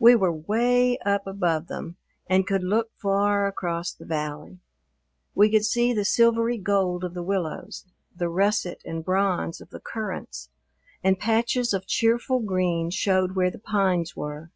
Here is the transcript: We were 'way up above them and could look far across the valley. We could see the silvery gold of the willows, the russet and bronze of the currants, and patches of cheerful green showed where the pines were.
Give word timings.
We 0.00 0.16
were 0.16 0.32
'way 0.32 0.98
up 1.06 1.24
above 1.24 1.68
them 1.68 1.94
and 2.26 2.48
could 2.48 2.64
look 2.64 2.90
far 3.00 3.46
across 3.46 3.92
the 3.92 4.04
valley. 4.04 4.58
We 5.36 5.52
could 5.52 5.64
see 5.64 5.92
the 5.92 6.04
silvery 6.04 6.58
gold 6.58 7.04
of 7.04 7.14
the 7.14 7.22
willows, 7.22 7.86
the 8.12 8.28
russet 8.28 8.82
and 8.84 9.04
bronze 9.04 9.60
of 9.60 9.70
the 9.70 9.78
currants, 9.78 10.50
and 11.04 11.16
patches 11.16 11.72
of 11.72 11.86
cheerful 11.86 12.40
green 12.40 12.90
showed 12.90 13.36
where 13.36 13.52
the 13.52 13.60
pines 13.60 14.16
were. 14.16 14.50